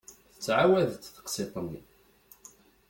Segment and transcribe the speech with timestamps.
[0.33, 1.81] Tettɛawad-d teqsiṭ-nni.